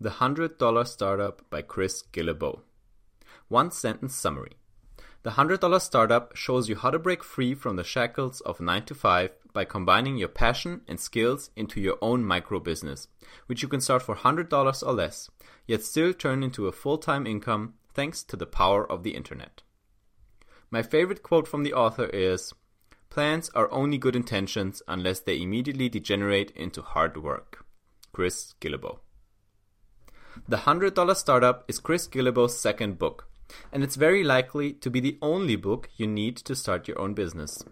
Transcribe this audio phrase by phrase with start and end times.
[0.00, 2.62] The $100 Startup by Chris Guillebeau.
[3.46, 4.54] One sentence summary.
[5.22, 8.94] The $100 Startup shows you how to break free from the shackles of 9 to
[8.94, 13.06] 5 by combining your passion and skills into your own micro business,
[13.46, 15.30] which you can start for $100 or less,
[15.68, 19.62] yet still turn into a full time income thanks to the power of the internet.
[20.72, 22.52] My favorite quote from the author is
[23.10, 27.64] Plans are only good intentions unless they immediately degenerate into hard work.
[28.12, 28.98] Chris Guillebeau.
[30.48, 33.28] The $100 Startup is Chris Guillebeau's second book,
[33.72, 37.14] and it's very likely to be the only book you need to start your own
[37.14, 37.64] business.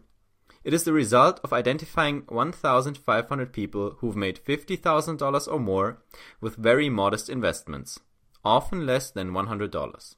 [0.63, 6.03] It is the result of identifying 1,500 people who've made $50,000 or more
[6.41, 7.99] with very modest investments,
[8.45, 10.15] often less than $100,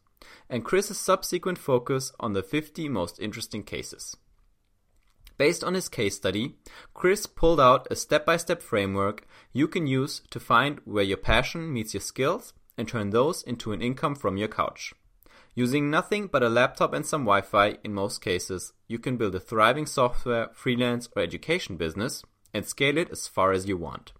[0.51, 4.17] and Chris's subsequent focus on the 50 most interesting cases.
[5.39, 6.57] Based on his case study,
[6.93, 11.17] Chris pulled out a step by step framework you can use to find where your
[11.17, 14.93] passion meets your skills and turn those into an income from your couch.
[15.55, 19.37] Using nothing but a laptop and some Wi Fi in most cases, you can build
[19.37, 24.13] a thriving software, freelance, or education business and scale it as far as you want.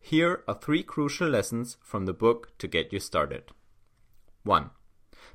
[0.00, 3.44] Here are three crucial lessons from the book to get you started.
[4.44, 4.70] 1.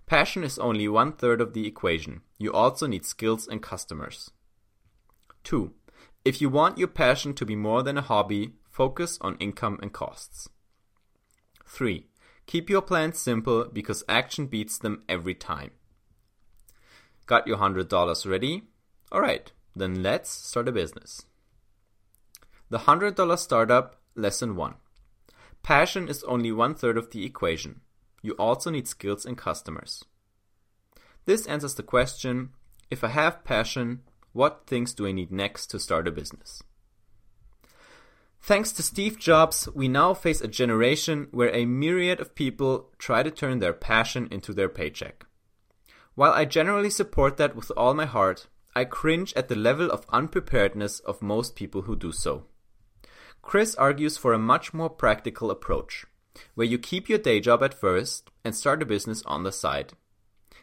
[0.07, 2.21] Passion is only one third of the equation.
[2.39, 4.31] You also need skills and customers.
[5.43, 5.71] 2.
[6.25, 9.91] If you want your passion to be more than a hobby, focus on income and
[9.91, 10.47] costs.
[11.65, 12.07] 3.
[12.45, 15.71] Keep your plans simple because action beats them every time.
[17.25, 18.63] Got your $100 ready?
[19.11, 21.25] Alright, then let's start a business.
[22.69, 24.75] The $100 Startup Lesson 1
[25.61, 27.81] Passion is only one third of the equation.
[28.21, 30.05] You also need skills and customers.
[31.25, 32.51] This answers the question
[32.89, 36.63] if I have passion, what things do I need next to start a business?
[38.41, 43.21] Thanks to Steve Jobs, we now face a generation where a myriad of people try
[43.21, 45.25] to turn their passion into their paycheck.
[46.15, 50.05] While I generally support that with all my heart, I cringe at the level of
[50.09, 52.45] unpreparedness of most people who do so.
[53.41, 56.05] Chris argues for a much more practical approach,
[56.55, 59.93] where you keep your day job at first and start a business on the side.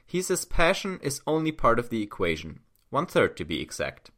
[0.04, 4.10] He says passion is only part of the equation, one third to be exact.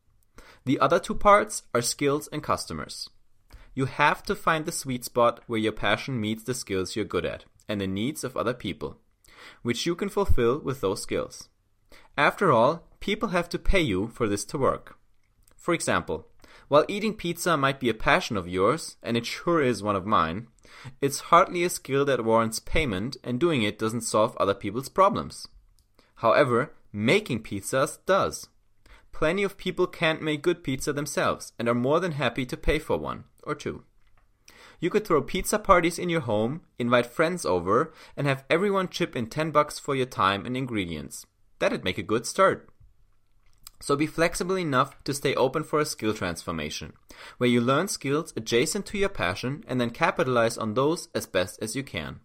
[0.64, 3.08] The other two parts are skills and customers.
[3.78, 7.24] You have to find the sweet spot where your passion meets the skills you're good
[7.24, 8.96] at and the needs of other people,
[9.62, 11.48] which you can fulfill with those skills.
[12.16, 14.98] After all, people have to pay you for this to work.
[15.56, 16.26] For example,
[16.66, 20.04] while eating pizza might be a passion of yours, and it sure is one of
[20.04, 20.48] mine,
[21.00, 25.46] it's hardly a skill that warrants payment, and doing it doesn't solve other people's problems.
[26.16, 28.48] However, making pizzas does.
[29.12, 32.80] Plenty of people can't make good pizza themselves and are more than happy to pay
[32.80, 33.82] for one or two.
[34.80, 39.16] You could throw pizza parties in your home, invite friends over, and have everyone chip
[39.16, 41.26] in 10 bucks for your time and ingredients.
[41.58, 42.68] That'd make a good start.
[43.80, 46.92] So be flexible enough to stay open for a skill transformation,
[47.38, 51.60] where you learn skills adjacent to your passion and then capitalize on those as best
[51.62, 52.20] as you can,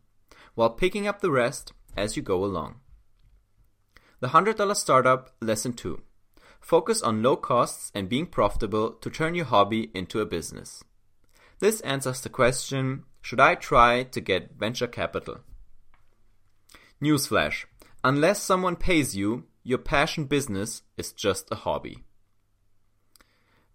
[0.55, 2.75] while picking up the rest as you go along.
[4.19, 6.01] The $100 Startup Lesson 2
[6.59, 10.83] Focus on low costs and being profitable to turn your hobby into a business.
[11.63, 15.37] This answers the question Should I try to get venture capital?
[17.01, 17.63] Newsflash
[18.03, 22.03] Unless someone pays you, your passion business is just a hobby.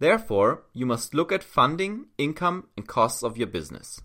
[0.01, 4.03] Therefore, you must look at funding, income, and costs of your business.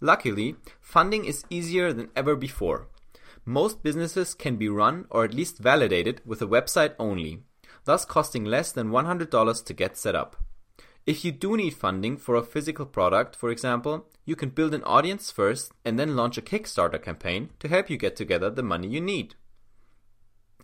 [0.00, 2.88] Luckily, funding is easier than ever before.
[3.44, 7.44] Most businesses can be run or at least validated with a website only,
[7.84, 10.34] thus costing less than $100 to get set up.
[11.10, 14.84] If you do need funding for a physical product, for example, you can build an
[14.84, 18.86] audience first and then launch a Kickstarter campaign to help you get together the money
[18.86, 19.34] you need.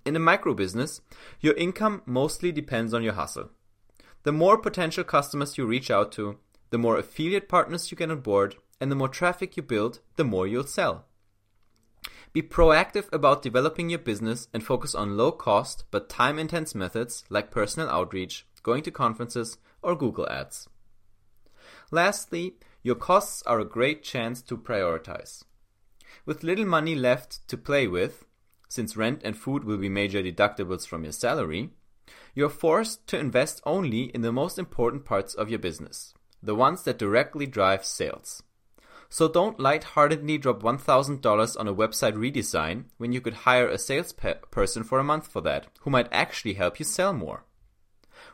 [0.04, 1.00] In a micro business,
[1.40, 3.50] your income mostly depends on your hustle.
[4.22, 6.38] The more potential customers you reach out to,
[6.70, 10.22] the more affiliate partners you get on board, and the more traffic you build, the
[10.22, 11.06] more you'll sell.
[12.32, 17.25] Be proactive about developing your business and focus on low cost but time intense methods
[17.31, 20.69] like personal outreach, going to conferences, or Google Ads.
[21.93, 25.44] Lastly, your costs are a great chance to prioritize.
[26.25, 28.25] With little money left to play with,
[28.69, 31.71] since rent and food will be major deductibles from your salary,
[32.35, 36.83] you're forced to invest only in the most important parts of your business, the ones
[36.83, 38.43] that directly drive sales.
[39.09, 44.83] So don't lightheartedly drop $1,000 on a website redesign when you could hire a salesperson
[44.83, 47.44] for a month for that, who might actually help you sell more.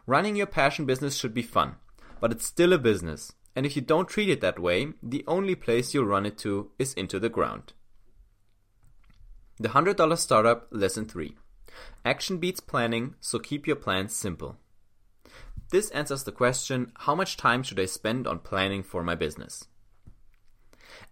[0.07, 1.77] Running your passion business should be fun,
[2.21, 5.55] but it's still a business, And if you don't treat it that way, the only
[5.55, 7.75] place you'll run it to is into the ground.
[9.59, 11.37] The $100 Startup Lesson 3
[12.05, 14.57] Action beats planning, so keep your plans simple.
[15.71, 19.67] This answers the question how much time should I spend on planning for my business?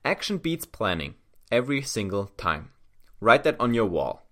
[0.05, 1.15] Action beats planning
[1.51, 2.71] every single time.
[3.21, 4.30] Write that on your wall.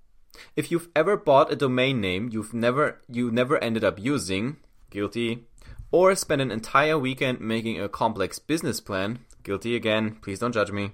[0.57, 4.57] If you've ever bought a domain name you've never you never ended up using,
[4.91, 5.47] guilty,
[5.91, 10.71] or spent an entire weekend making a complex business plan, guilty again, please don't judge
[10.71, 10.93] me.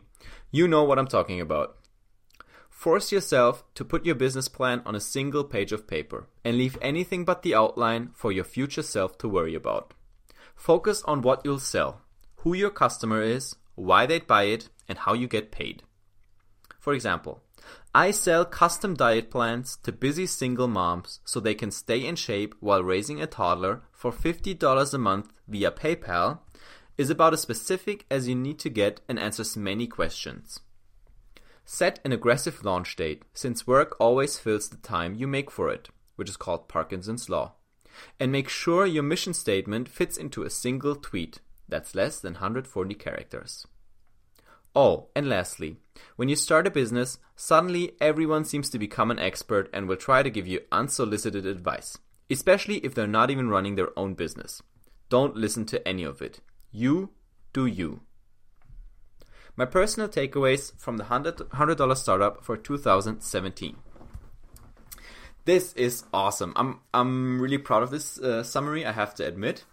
[0.50, 1.76] You know what I'm talking about.
[2.70, 6.76] Force yourself to put your business plan on a single page of paper and leave
[6.82, 9.94] anything but the outline for your future self to worry about.
[10.54, 12.02] Focus on what you'll sell,
[12.38, 15.82] who your customer is, why they'd buy it, and how you get paid.
[16.78, 17.42] For example,
[17.96, 22.56] I sell custom diet plans to busy single moms so they can stay in shape
[22.58, 26.40] while raising a toddler for $50 a month via PayPal
[26.98, 30.58] is about as specific as you need to get and answers many questions.
[31.64, 35.88] Set an aggressive launch date, since work always fills the time you make for it,
[36.16, 37.52] which is called Parkinson's Law.
[38.18, 41.38] And make sure your mission statement fits into a single tweet,
[41.68, 43.68] that's less than 140 characters.
[44.74, 45.76] Oh, and lastly,
[46.16, 50.22] when you start a business, suddenly everyone seems to become an expert and will try
[50.22, 51.98] to give you unsolicited advice,
[52.28, 54.62] especially if they're not even running their own business.
[55.08, 56.40] Don't listen to any of it.
[56.72, 57.10] You
[57.52, 58.00] do you.
[59.56, 63.76] My personal takeaways from the $100 startup for 2017.
[65.44, 66.52] This is awesome.
[66.56, 68.86] I'm I'm really proud of this uh, summary.
[68.86, 69.64] I have to admit.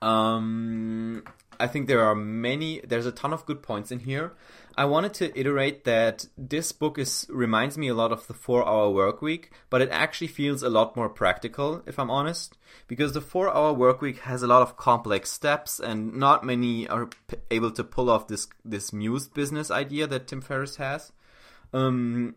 [0.00, 1.22] Um,
[1.58, 2.80] I think there are many.
[2.80, 4.34] There's a ton of good points in here.
[4.78, 8.66] I wanted to iterate that this book is reminds me a lot of the Four
[8.68, 13.12] Hour Work Week, but it actually feels a lot more practical, if I'm honest, because
[13.12, 17.06] the Four Hour Work Week has a lot of complex steps, and not many are
[17.06, 21.12] p- able to pull off this this mused business idea that Tim Ferriss has.
[21.72, 22.36] Um,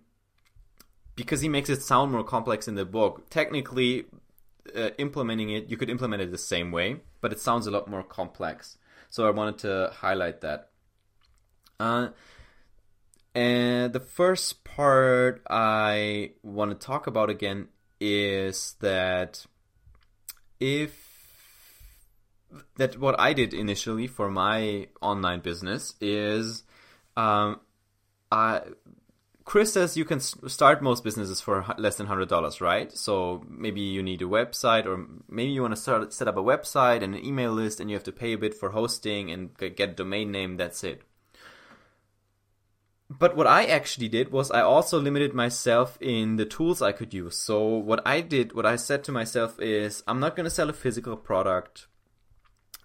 [1.16, 3.30] because he makes it sound more complex in the book.
[3.30, 4.06] Technically,
[4.74, 7.90] uh, implementing it, you could implement it the same way, but it sounds a lot
[7.90, 8.78] more complex.
[9.10, 10.70] So I wanted to highlight that.
[11.80, 12.10] Uh,
[13.34, 17.70] and the first part I want to talk about again
[18.00, 19.46] is that
[20.60, 21.10] if
[22.78, 26.64] that what I did initially for my online business is
[27.16, 27.60] um,
[28.32, 28.62] I
[29.50, 32.96] Chris says you can start most businesses for less than hundred dollars, right?
[32.96, 36.44] So maybe you need a website, or maybe you want to start set up a
[36.44, 39.58] website and an email list, and you have to pay a bit for hosting and
[39.58, 40.58] get a domain name.
[40.58, 41.02] That's it.
[43.10, 47.12] But what I actually did was I also limited myself in the tools I could
[47.12, 47.36] use.
[47.36, 50.70] So what I did, what I said to myself is, I'm not going to sell
[50.70, 51.88] a physical product.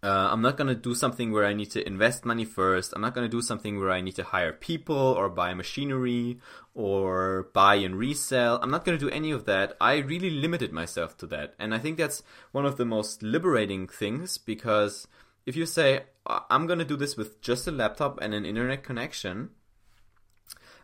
[0.05, 2.93] Uh, I'm not going to do something where I need to invest money first.
[2.95, 6.41] I'm not going to do something where I need to hire people or buy machinery
[6.75, 8.59] or buy and resell.
[8.61, 9.79] I'm not going to do any of that.
[9.81, 11.55] I really limited myself to that.
[11.59, 12.23] And I think that's
[12.53, 15.09] one of the most liberating things because
[15.47, 18.83] if you say, I'm going to do this with just a laptop and an internet
[18.83, 19.53] connection,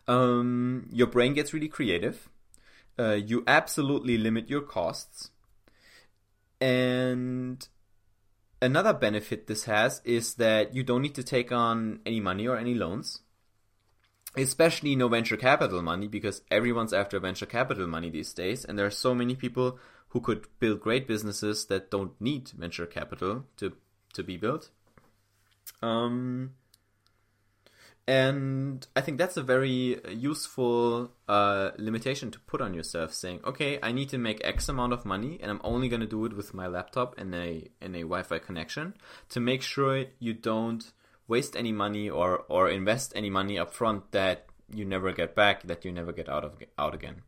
[0.09, 2.31] um, your brain gets really creative.
[2.99, 5.31] Uh, you absolutely limit your costs.
[6.59, 7.69] And
[8.62, 12.57] another benefit this has is that you don't need to take on any money or
[12.57, 13.21] any loans
[14.37, 18.87] especially no venture capital money because everyone's after venture capital money these days and there
[18.87, 19.79] are so many people
[20.11, 23.73] who could build great businesses that don't need venture capital to
[24.12, 24.71] to be built.
[25.83, 26.55] Um
[28.11, 33.79] and I think that's a very useful uh, limitation to put on yourself, saying, "Okay,
[33.81, 36.35] I need to make X amount of money, and I'm only going to do it
[36.35, 38.95] with my laptop and a and a Wi-Fi connection
[39.29, 40.90] to make sure you don't
[41.29, 45.85] waste any money or or invest any money upfront that you never get back, that
[45.85, 47.23] you never get out of out again."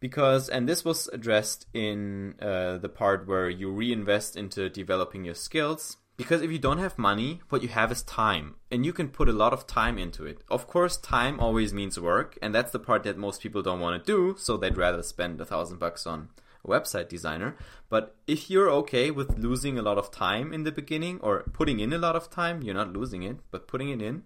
[0.00, 5.34] Because, and this was addressed in uh, the part where you reinvest into developing your
[5.34, 9.08] skills because if you don't have money, what you have is time, and you can
[9.08, 10.42] put a lot of time into it.
[10.50, 14.04] Of course, time always means work, and that's the part that most people don't want
[14.04, 16.30] to do, so they'd rather spend a thousand bucks on
[16.64, 17.56] a website designer.
[17.88, 21.78] But if you're okay with losing a lot of time in the beginning, or putting
[21.78, 24.24] in a lot of time, you're not losing it, but putting it in,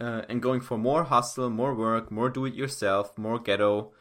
[0.00, 3.92] uh, and going for more hustle, more work, more do it yourself, more ghetto,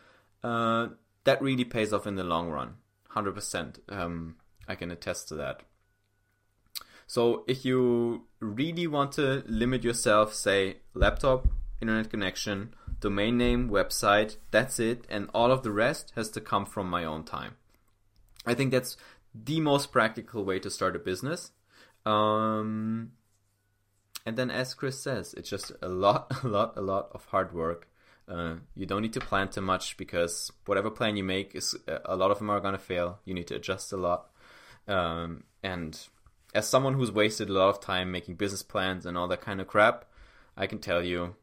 [0.41, 0.87] uh,
[1.25, 2.75] that really pays off in the long run.
[3.13, 3.79] 100%.
[3.89, 4.37] Um,
[4.69, 5.63] I can attest to that.
[7.07, 11.47] So if you really want to limit yourself, say laptop,
[11.81, 16.65] internet connection, domain name, website, that's it, and all of the rest has to come
[16.65, 17.55] from my own time.
[18.45, 18.97] I think that's
[19.33, 21.51] the most practical way to start a business.
[22.05, 23.11] Um,
[24.25, 27.53] and then, as Chris says, it's just a lot, a lot, a lot of hard
[27.53, 27.87] work.
[28.27, 31.73] Uh, you don't need to plan too much because whatever plan you make is
[32.03, 33.19] a lot of them are gonna fail.
[33.23, 34.29] You need to adjust a lot.
[34.85, 35.97] Um, and
[36.57, 39.61] as someone who's wasted a lot of time making business plans and all that kind
[39.61, 40.05] of crap,
[40.57, 41.35] I can tell you,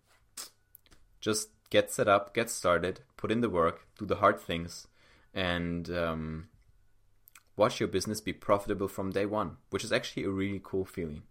[1.21, 4.89] just get set up, get started, put in the work, do the hard things,
[5.33, 6.49] and um,
[7.57, 11.23] watch your business be profitable from day one, which is actually a really cool feeling.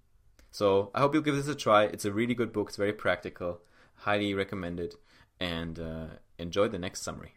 [0.50, 1.84] So I hope you'll give this a try.
[1.84, 2.70] It's a really good book.
[2.70, 3.60] It's very practical.
[3.96, 4.96] Highly recommended.
[5.42, 6.06] And uh,
[6.38, 7.34] enjoy the next summary.